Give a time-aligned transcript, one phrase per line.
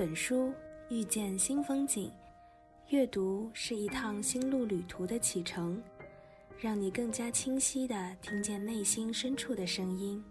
[0.00, 0.50] 本书，
[0.88, 2.10] 遇见新风景。
[2.88, 5.78] 阅读是一趟心路旅途的启程，
[6.58, 10.24] 让你更加清晰地听见内心深处的声音，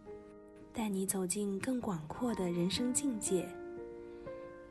[0.73, 3.47] 带你走进更广阔的人生境界。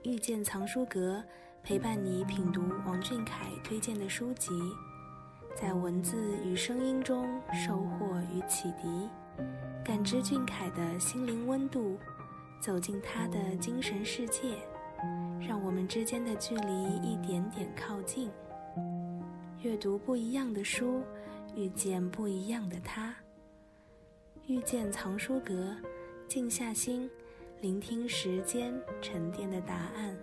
[0.03, 1.23] 遇见藏书阁，
[1.63, 4.51] 陪伴你品读王俊凯推荐的书籍，
[5.55, 9.09] 在文字与声音中收获与启迪，
[9.85, 11.97] 感知俊凯的心灵温度。
[12.61, 14.57] 走进他的精神世界，
[15.41, 18.31] 让我们之间的距离一点点靠近。
[19.63, 21.03] 阅读不一样的书，
[21.55, 23.15] 遇见不一样的他。
[24.47, 25.75] 遇见藏书阁，
[26.27, 27.11] 静下心，
[27.61, 30.17] 聆听时间沉淀的答案。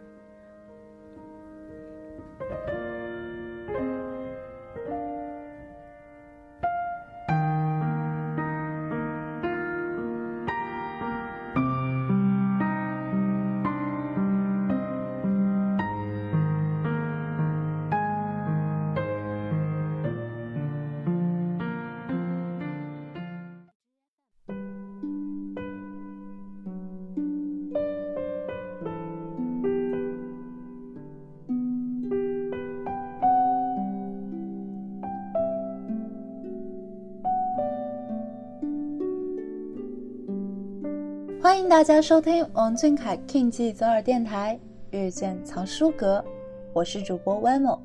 [41.45, 46.25] 欢迎大家收听王俊凯 King 记左耳电台，遇见藏书阁，
[46.73, 47.77] 我是主播 Wemo。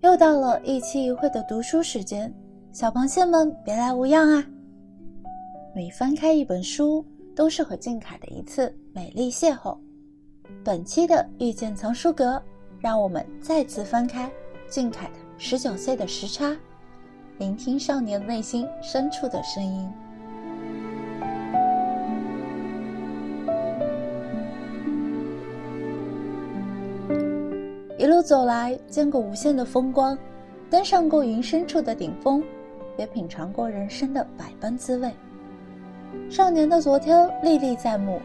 [0.00, 2.34] 又到了一期一会的读书时间，
[2.72, 4.44] 小螃蟹们别来无恙啊！
[5.72, 9.78] 每翻开一本书，都是和俊凯的一次美丽邂逅。
[10.64, 12.42] 本期的遇见藏书阁，
[12.80, 14.28] 让我们再次翻开
[14.68, 16.50] 俊凯的《十九岁的时差》，
[17.38, 19.88] 聆听少年内心深处的声音。
[28.00, 30.16] 一路走来，见过无限的风光，
[30.70, 32.42] 登上过云深处的顶峰，
[32.96, 35.12] 也品尝过人生的百般滋味。
[36.30, 38.18] 少年的昨天历历在目，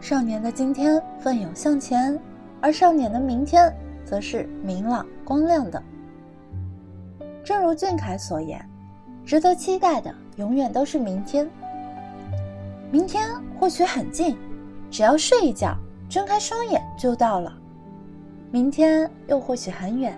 [0.00, 2.16] 少年的今天奋勇向前，
[2.60, 5.82] 而少年的明天则是明朗光亮的。
[7.42, 8.64] 正如俊凯所言，
[9.24, 11.50] 值得期待的永远都是明天。
[12.92, 14.38] 明天或许很近，
[14.88, 15.76] 只要睡一觉，
[16.08, 17.52] 睁开双眼就到了。
[18.50, 20.16] 明天又或许很远，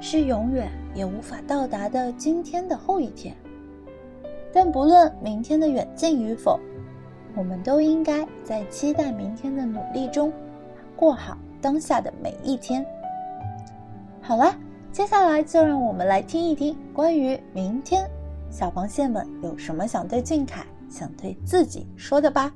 [0.00, 3.34] 是永远也无法到达的今天的后一天。
[4.52, 6.58] 但不论明天的远近与否，
[7.36, 10.32] 我们都应该在期待明天的努力中，
[10.96, 12.84] 过好当下的每一天。
[14.20, 14.54] 好了，
[14.90, 18.10] 接下来就让我们来听一听关于明天，
[18.50, 22.52] 小螃蟹们有什么想对俊凯、想对自己说的吧。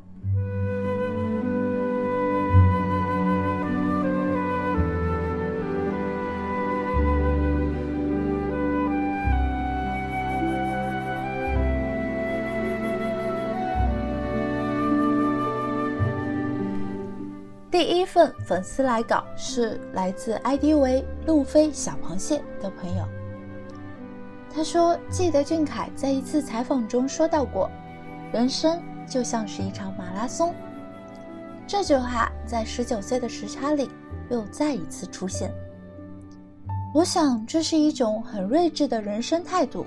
[17.83, 23.09] 第一份粉丝来稿是来自 ID 为路飞小螃蟹的朋友。
[24.55, 27.71] 他说：“记得俊凯在一次采访中说到过，
[28.35, 30.55] 人生就像是一场马拉松。”
[31.67, 33.89] 这句话在十九岁的时差里
[34.29, 35.51] 又再一次出现。
[36.93, 39.87] 我想，这是一种很睿智的人生态度。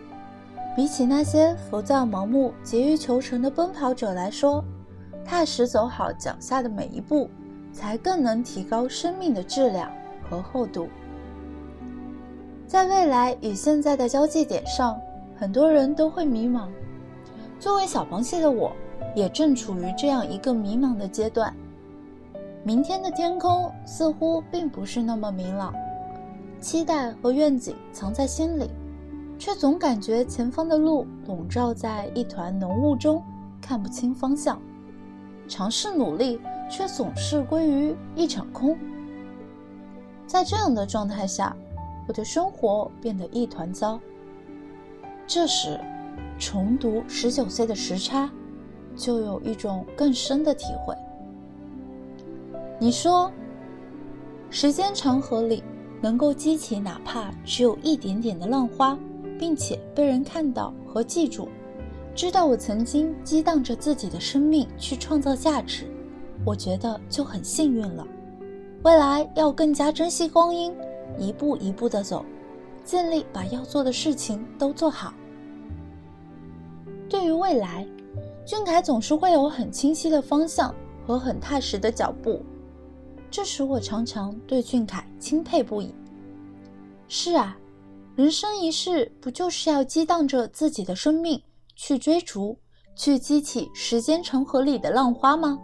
[0.76, 4.66] 比起那些浮躁、盲目、急于求成的奔跑者来说，
[5.24, 7.30] 踏实走好脚下的每一步。
[7.74, 9.92] 才更能提高生命的质量
[10.30, 10.88] 和厚度。
[12.68, 14.98] 在未来与现在的交界点上，
[15.36, 16.70] 很多人都会迷茫。
[17.60, 18.72] 作为小螃蟹的我，
[19.16, 21.54] 也正处于这样一个迷茫的阶段。
[22.64, 25.74] 明天的天空似乎并不是那么明朗，
[26.62, 28.70] 期待和愿景藏在心里，
[29.38, 33.22] 却总感觉前方的路笼罩在一团浓雾中，
[33.62, 34.60] 看不清方向。
[35.48, 36.40] 尝试努力。
[36.76, 38.76] 却总是归于一场空。
[40.26, 41.56] 在这样的状态下，
[42.08, 44.00] 我的生活变得一团糟。
[45.28, 45.80] 这时，
[46.40, 48.28] 重读十九岁的时差，
[48.96, 50.96] 就有一种更深的体会。
[52.80, 53.32] 你说，
[54.50, 55.64] 时间长河里
[56.02, 58.98] 能够激起哪怕只有一点点的浪花，
[59.38, 61.48] 并且被人看到和记住，
[62.16, 65.86] 知道我曾经激荡着自己的生命去创造价值。
[66.46, 68.06] 我觉得就很幸运了，
[68.84, 70.76] 未来要更加珍惜光阴，
[71.18, 72.26] 一步一步的走，
[72.84, 75.14] 尽力把要做的事情都做好。
[77.10, 77.88] 对于未来，
[78.46, 80.74] 俊凯总是会有很清晰的方向
[81.08, 82.42] 和很踏实的脚步
[83.32, 85.96] 这使我常常对俊凯钦佩不已。
[87.08, 87.58] 是啊，
[88.16, 91.42] 人生一世，不就是要激荡着自己的生命
[91.76, 92.58] 去追逐，
[92.96, 95.58] 去激起时间长河里的浪花吗？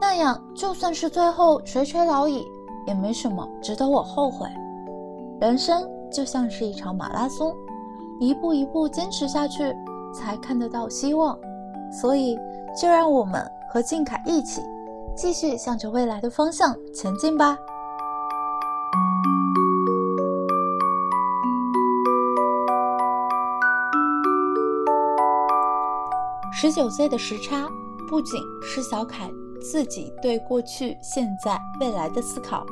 [0.00, 2.50] 那样，就算是最后垂垂老矣，
[2.86, 4.48] 也没什么值得我后悔。
[5.40, 7.54] 人生就像是一场马拉松，
[8.18, 9.62] 一步一步坚持下去，
[10.12, 11.38] 才看得到希望。
[11.92, 12.36] 所以，
[12.80, 14.62] 就让我们和静凯一起，
[15.14, 17.58] 继续向着未来的方向前进吧。
[26.52, 27.68] 十九岁的时差，
[28.08, 32.64] 不仅是小凯自己对过去、现在、未来的思考，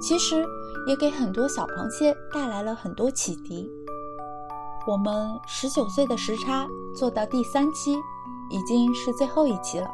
[0.00, 0.44] 其实
[0.86, 3.68] 也给很多小螃蟹带来了很多启迪。
[4.86, 6.66] 我们十九岁的时差
[6.96, 7.94] 做到第三期，
[8.50, 9.88] 已经是最后一期了。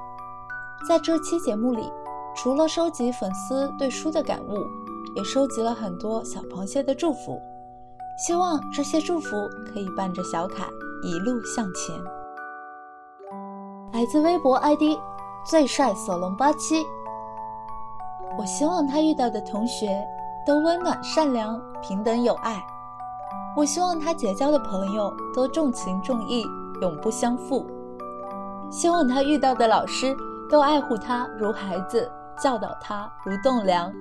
[0.88, 1.90] 在这期节目里，
[2.34, 4.66] 除了收集粉丝对书的感悟，
[5.14, 7.38] 也收集了很多小螃蟹的祝福。
[8.26, 9.36] 希望这些祝福
[9.72, 10.64] 可以伴着小凯
[11.02, 11.94] 一路向前。
[13.92, 14.98] 来自微博 ID
[15.44, 16.84] 最帅索隆八七。
[18.38, 20.06] 我希望他遇到的同学
[20.46, 22.62] 都温暖善良、平等有爱。
[23.56, 26.44] 我希望他结交的朋友都重情重义、
[26.80, 27.66] 永不相负。
[28.70, 30.14] 希望他遇到的老师
[30.50, 33.92] 都爱护他如孩子，教导他如栋梁。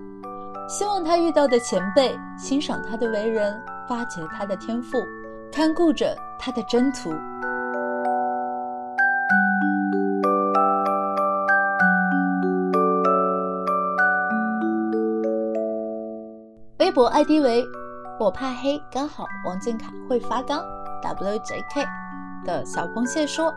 [0.68, 4.98] 希望他遇到的前辈欣赏他的为人，发掘他的天赋，
[5.52, 7.12] 看顾着他的征途。
[16.88, 17.70] 微博 ID 为
[18.18, 20.64] 我怕黑，刚好王俊凯会发刚
[21.04, 21.86] WJK
[22.46, 23.54] 的小螃蟹说：“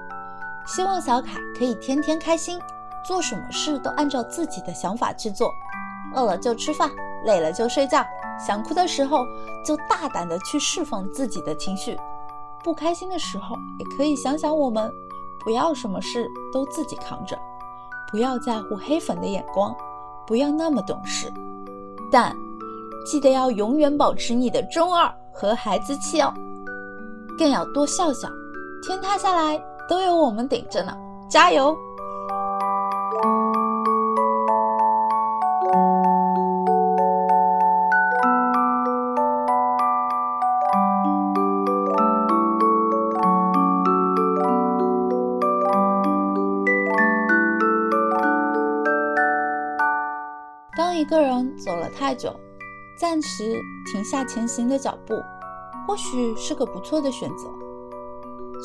[0.66, 2.58] 希望小凯可以天天开心，
[3.06, 5.48] 做什么事都按照自己的想法去做。
[6.12, 6.90] 饿了就吃饭，
[7.24, 8.04] 累了就睡觉，
[8.44, 9.24] 想哭的时候
[9.64, 11.96] 就大胆的去释放自己的情绪。
[12.64, 14.92] 不开心的时候也可以想想我们，
[15.44, 17.38] 不要什么事都自己扛着，
[18.10, 19.72] 不要在乎黑粉的眼光，
[20.26, 21.32] 不要那么懂事，
[22.10, 22.36] 但。”
[23.04, 26.32] 记得要永远保持你的中二和孩子气哦，
[27.38, 28.28] 更要多笑笑，
[28.82, 30.96] 天塌下来都有我们顶着呢，
[31.28, 31.76] 加油！
[50.76, 52.32] 当一个人走了太久。
[53.00, 55.14] 暂时停下前行的脚步，
[55.88, 57.50] 或许是个不错的选择。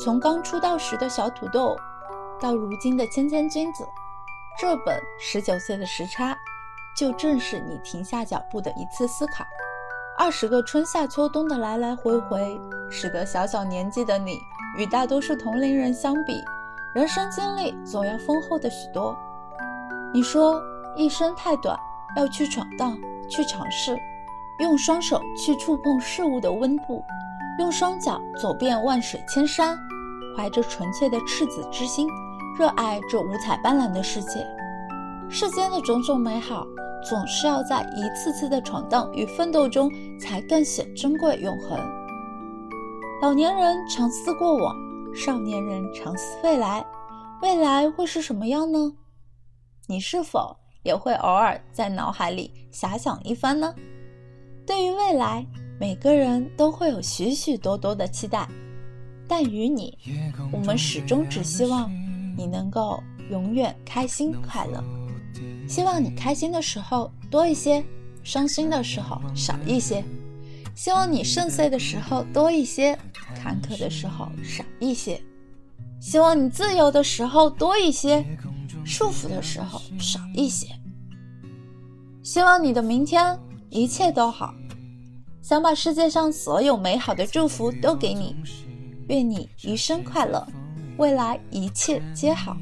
[0.04, 1.74] 从刚出道时的小土豆，
[2.38, 3.82] 到如今的谦谦君子，
[4.60, 6.36] 这本十九岁的时差，
[6.94, 9.42] 就正是你停下脚步的一次思考。
[10.18, 12.60] 二十个春夏秋冬的来来回回，
[12.90, 14.38] 使得小小年纪的你
[14.76, 16.44] 与大多数同龄人相比，
[16.94, 19.16] 人生经历总要丰厚的许多。
[20.12, 20.62] 你说
[20.94, 21.74] 一生太短，
[22.18, 22.98] 要去闯荡，
[23.30, 23.96] 去尝试。
[24.58, 27.02] 用双手去触碰事物的温度，
[27.58, 29.78] 用双脚走遍万水千山，
[30.36, 32.08] 怀着纯粹的赤子之心，
[32.58, 34.46] 热爱这五彩斑斓的世界。
[35.28, 36.64] 世间的种种美好，
[37.08, 41.78] 总是要在一次次的闯荡与奋斗中，才更显珍贵永恒。
[43.20, 44.74] 老年人常思过往，
[45.14, 46.84] 少年人常思未来，
[47.42, 48.92] 未来会是什么样呢？
[49.88, 53.74] 你是否也会偶尔在脑海里遐想一番呢？
[54.66, 55.46] 对于未来，
[55.78, 58.48] 每个人都会有许许多多的期待，
[59.28, 59.96] 但与你，
[60.50, 61.88] 我们始终只希望
[62.36, 64.82] 你能够永远开心快乐。
[65.68, 67.84] 希望你开心的时候多一些，
[68.24, 70.02] 伤心的时候少一些；
[70.74, 72.98] 希望你顺遂的时候多一些，
[73.36, 75.20] 坎坷的时候少一些；
[76.00, 78.24] 希望你自由的时候多一些，
[78.84, 80.66] 束缚的时候少一些。
[82.24, 83.38] 希望你的明天。
[83.76, 84.54] 一切都好，
[85.42, 88.34] 想把世界上所有美好的祝福都给你，
[89.08, 90.46] 愿你余生快乐，
[90.96, 92.56] 未来一切皆好。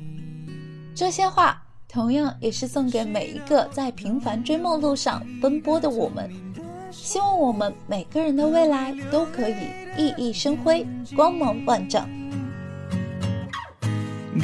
[0.92, 6.28] 这些话同样也是送给每一个在平凡追梦路上奔波的我们，
[6.90, 9.54] 希望我们每个人的未来都可以
[9.96, 12.08] 熠熠生辉，光芒万丈。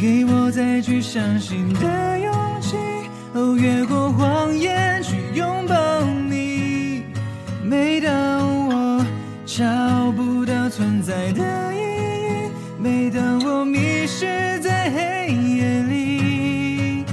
[0.01, 2.77] 给我再去相信的勇气，
[3.35, 5.90] 哦，越过谎言去拥抱。
[7.71, 9.07] 每当我
[9.47, 9.65] 找
[10.17, 17.05] 不到存在的意义，每当我迷失在黑夜里，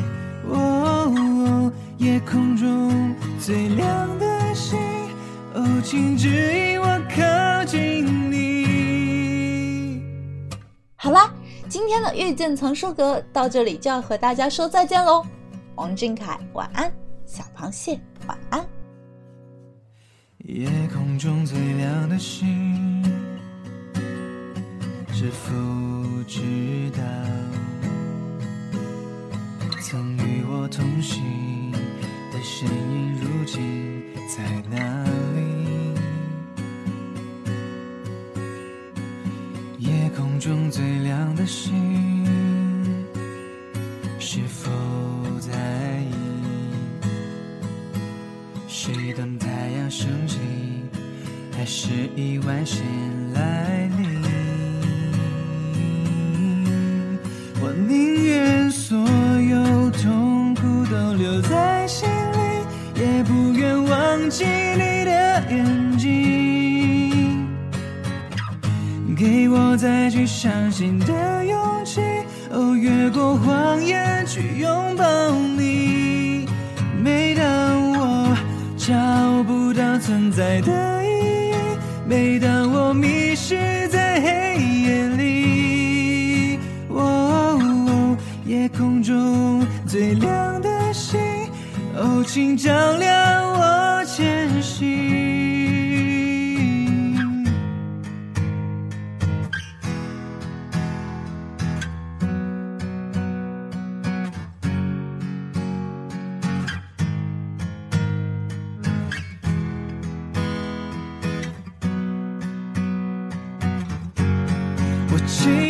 [0.50, 4.80] 哦，夜空中最亮的星，
[5.84, 10.02] 请指引我靠近你。
[10.96, 11.32] 好啦，
[11.70, 15.24] 今天的遇见藏书阁到这里就要和大家说再见喽。
[15.76, 16.92] 王俊凯，晚安，
[17.28, 18.00] 小螃蟹。
[20.48, 23.04] 夜空中最亮的星，
[25.12, 25.54] 是否
[26.25, 26.39] 知
[26.92, 27.04] 道？
[29.82, 31.70] 曾与我同行
[32.32, 35.04] 的身影，如今在哪
[35.36, 35.94] 里？
[39.80, 42.07] 夜空中最亮的星，
[52.67, 52.83] 意外先
[53.33, 54.21] 来临？
[57.62, 62.39] 我宁愿所有痛苦都留在心里，
[63.01, 67.47] 也不愿忘记你的眼睛。
[69.15, 72.01] 给我再去相信的勇气，
[72.51, 75.05] 哦，越过谎言去拥抱
[75.57, 76.45] 你。
[77.01, 77.45] 每当
[77.93, 78.38] 我
[78.77, 78.93] 找
[79.43, 81.03] 不到存在的，
[82.10, 91.20] 每当我迷失在黑夜里，哦，夜空中最亮的星，
[91.98, 95.37] 哦，请照亮我前行。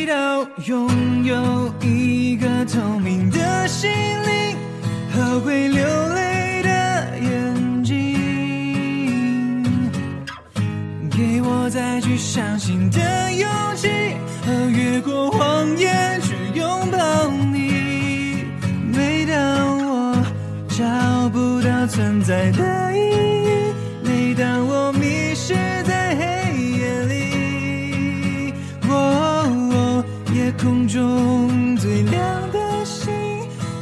[0.08, 4.56] 要拥有一个透明的心灵
[5.14, 5.84] 和会流
[6.14, 6.70] 泪的
[7.20, 7.94] 眼睛，
[11.12, 13.90] 给我再去相信的勇气
[14.46, 18.46] 和越过谎言去拥抱你。
[18.94, 20.16] 每当我
[20.70, 20.86] 找
[21.34, 23.37] 不到存在的意义，
[30.88, 33.14] 夜空中最亮的星，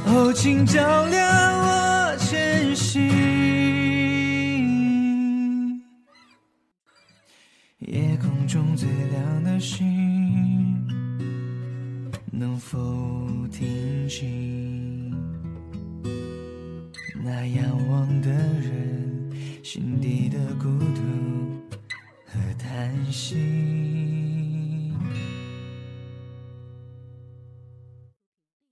[0.07, 3.03] 哦，请照亮我前行。
[7.77, 10.87] 夜空中最亮的星，
[12.31, 12.79] 能否
[13.51, 15.13] 听清
[17.23, 19.31] 那仰望的人
[19.63, 21.01] 心底的孤独
[22.25, 24.04] 和叹息？